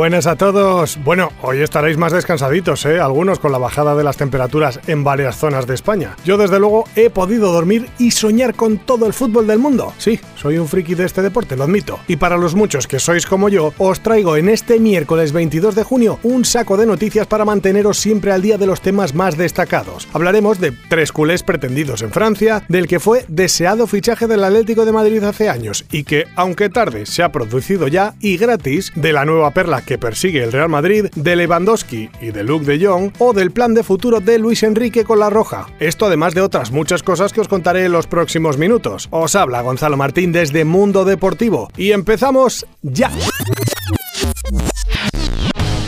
[0.00, 0.98] Buenas a todos.
[1.04, 3.00] Bueno, hoy estaréis más descansaditos, ¿eh?
[3.00, 6.16] Algunos con la bajada de las temperaturas en varias zonas de España.
[6.24, 9.92] Yo desde luego he podido dormir y soñar con todo el fútbol del mundo.
[9.98, 12.00] Sí, soy un friki de este deporte, lo admito.
[12.08, 15.82] Y para los muchos que sois como yo, os traigo en este miércoles 22 de
[15.82, 20.08] junio un saco de noticias para manteneros siempre al día de los temas más destacados.
[20.14, 24.92] Hablaremos de tres culés pretendidos en Francia, del que fue deseado fichaje del Atlético de
[24.92, 29.26] Madrid hace años y que, aunque tarde, se ha producido ya y gratis, de la
[29.26, 33.10] nueva perla la que persigue el Real Madrid, de Lewandowski y de Luke de Jong
[33.18, 35.66] o del plan de futuro de Luis Enrique con la Roja.
[35.80, 39.08] Esto además de otras muchas cosas que os contaré en los próximos minutos.
[39.10, 43.10] Os habla Gonzalo Martín desde Mundo Deportivo y empezamos ya.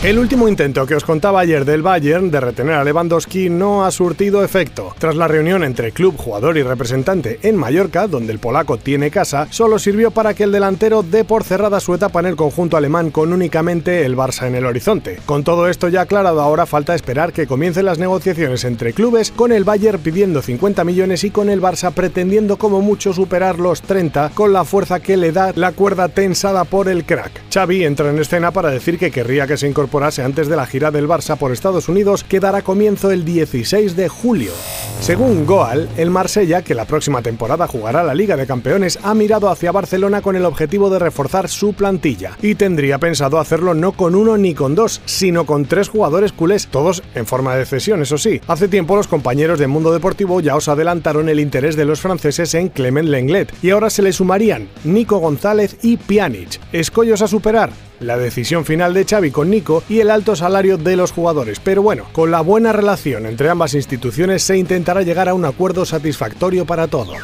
[0.02, 3.92] El último intento que os contaba ayer del Bayern de retener a Lewandowski no ha
[3.92, 4.92] surtido efecto.
[4.98, 9.46] Tras la reunión entre club, jugador y representante en Mallorca, donde el polaco tiene casa,
[9.50, 13.12] solo sirvió para que el delantero dé por cerrada su etapa en el conjunto alemán
[13.12, 15.20] con únicamente el Barça en el horizonte.
[15.24, 19.52] Con todo esto ya aclarado, ahora falta esperar que comiencen las negociaciones entre clubes, con
[19.52, 24.32] el Bayern pidiendo 50 millones y con el Barça pretendiendo como mucho superar los 30
[24.34, 27.30] con la fuerza que le da la cuerda tensada por el crack.
[27.54, 30.90] Xavi entra en escena para decir que querría que se incorpore antes de la gira
[30.90, 34.52] del Barça por Estados Unidos que dará comienzo el 16 de julio.
[35.00, 39.50] Según Goal, el Marsella, que la próxima temporada jugará la Liga de Campeones, ha mirado
[39.50, 44.14] hacia Barcelona con el objetivo de reforzar su plantilla y tendría pensado hacerlo no con
[44.14, 48.16] uno ni con dos, sino con tres jugadores culés, todos en forma de cesión, eso
[48.16, 48.40] sí.
[48.48, 52.54] Hace tiempo los compañeros de Mundo Deportivo ya os adelantaron el interés de los franceses
[52.54, 56.60] en Clement Lenglet y ahora se le sumarían Nico González y Pjanic.
[56.72, 57.70] Escollos a superar
[58.02, 61.60] la decisión final de Xavi con Nico y el alto salario de los jugadores.
[61.60, 65.84] Pero bueno, con la buena relación entre ambas instituciones se intentará llegar a un acuerdo
[65.84, 67.16] satisfactorio para todos.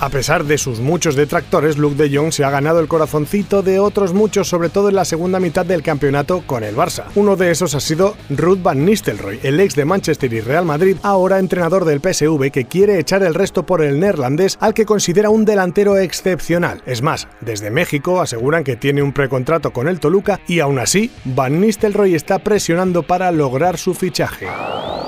[0.00, 3.80] A pesar de sus muchos detractores, Luke de Jong se ha ganado el corazoncito de
[3.80, 7.04] otros muchos, sobre todo en la segunda mitad del campeonato con el Barça.
[7.16, 10.96] Uno de esos ha sido Ruth Van Nistelrooy, el ex de Manchester y Real Madrid,
[11.02, 15.28] ahora entrenador del PSV, que quiere echar el resto por el neerlandés, al que considera
[15.28, 16.82] un delantero excepcional.
[16.86, 21.10] Es más, desde México aseguran que tiene un precontrato con el Toluca y aún así,
[21.24, 24.48] Van Nistelrooy está presionando para lograr su fichaje.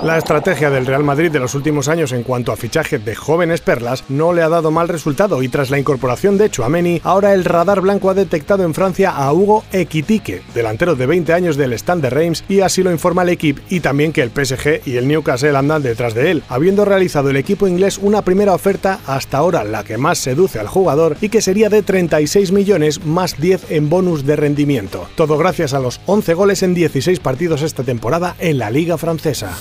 [0.01, 3.61] La estrategia del Real Madrid de los últimos años en cuanto a fichaje de jóvenes
[3.61, 7.45] perlas no le ha dado mal resultado y tras la incorporación de Chouameni, ahora el
[7.45, 12.01] radar blanco ha detectado en Francia a Hugo Equitique, delantero de 20 años del stand
[12.01, 15.07] de Reims y así lo informa el equipo y también que el PSG y el
[15.07, 19.63] Newcastle andan detrás de él, habiendo realizado el equipo inglés una primera oferta hasta ahora
[19.63, 23.89] la que más seduce al jugador y que sería de 36 millones más 10 en
[23.89, 25.07] bonus de rendimiento.
[25.15, 29.51] Todo gracias a los 11 goles en 16 partidos esta temporada en la liga francesa.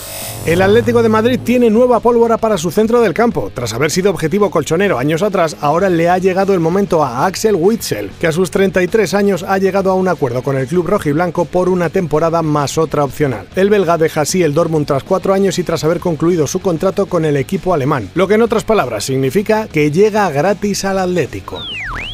[0.44, 3.52] El Atlético de Madrid tiene nueva pólvora para su centro del campo.
[3.54, 7.54] Tras haber sido objetivo colchonero años atrás, ahora le ha llegado el momento a Axel
[7.54, 11.44] Witzel, que a sus 33 años ha llegado a un acuerdo con el club rojiblanco
[11.44, 13.46] por una temporada más otra opcional.
[13.54, 17.06] El belga deja así el Dortmund tras cuatro años y tras haber concluido su contrato
[17.06, 21.60] con el equipo alemán, lo que en otras palabras significa que llega gratis al Atlético.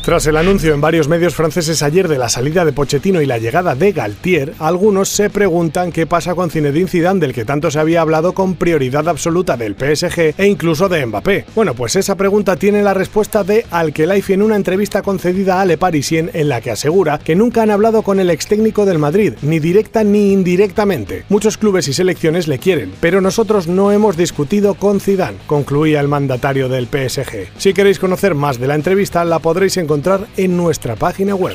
[0.09, 3.37] Tras el anuncio en varios medios franceses ayer de la salida de Pochettino y la
[3.37, 7.79] llegada de Galtier, algunos se preguntan qué pasa con Zinedine Zidane del que tanto se
[7.79, 11.47] había hablado con prioridad absoluta del PSG e incluso de Mbappé.
[11.55, 15.79] Bueno, pues esa pregunta tiene la respuesta de Alkelaifi en una entrevista concedida a Le
[15.79, 19.35] Parisien en la que asegura que nunca han hablado con el ex técnico del Madrid,
[19.43, 21.25] ni directa ni indirectamente.
[21.29, 26.09] Muchos clubes y selecciones le quieren, pero nosotros no hemos discutido con Zidane, concluía el
[26.09, 27.49] mandatario del PSG.
[27.57, 31.55] Si queréis conocer más de la entrevista, la podréis encontrar en nuestra página web.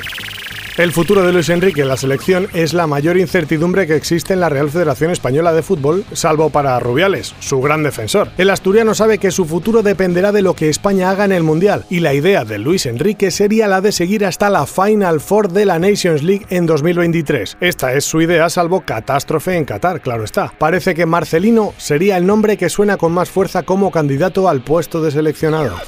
[0.76, 4.40] El futuro de Luis Enrique en la selección es la mayor incertidumbre que existe en
[4.40, 8.30] la Real Federación Española de Fútbol, salvo para Rubiales, su gran defensor.
[8.38, 11.84] El asturiano sabe que su futuro dependerá de lo que España haga en el Mundial,
[11.90, 15.64] y la idea de Luis Enrique sería la de seguir hasta la Final Four de
[15.64, 17.58] la Nations League en 2023.
[17.60, 20.52] Esta es su idea, salvo catástrofe en Qatar, claro está.
[20.58, 25.00] Parece que Marcelino sería el nombre que suena con más fuerza como candidato al puesto
[25.00, 25.82] de seleccionador.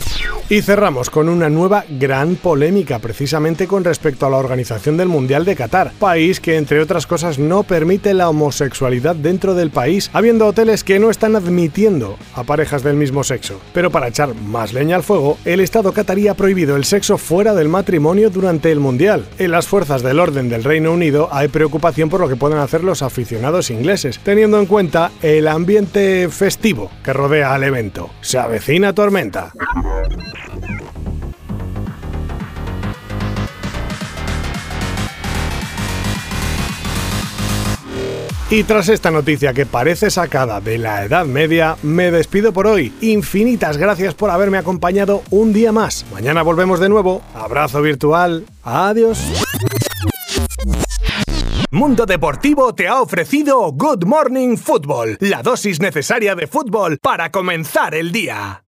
[0.49, 4.37] Y cerramos con una nueva gran polémica, precisamente con respecto a la
[4.85, 9.71] del Mundial de Qatar, país que entre otras cosas no permite la homosexualidad dentro del
[9.71, 13.59] país, habiendo hoteles que no están admitiendo a parejas del mismo sexo.
[13.73, 17.55] Pero para echar más leña al fuego, el Estado qatarí ha prohibido el sexo fuera
[17.55, 19.27] del matrimonio durante el Mundial.
[19.39, 22.85] En las fuerzas del orden del Reino Unido hay preocupación por lo que pueden hacer
[22.85, 28.11] los aficionados ingleses, teniendo en cuenta el ambiente festivo que rodea al evento.
[28.21, 29.53] Se avecina tormenta.
[38.49, 42.95] Y tras esta noticia que parece sacada de la Edad Media, me despido por hoy.
[43.01, 46.07] Infinitas gracias por haberme acompañado un día más.
[46.13, 47.23] Mañana volvemos de nuevo.
[47.35, 48.47] Abrazo virtual.
[48.63, 49.19] Adiós.
[51.73, 57.97] Mundo Deportivo te ha ofrecido Good Morning Football, la dosis necesaria de fútbol para comenzar
[57.97, 58.63] el día.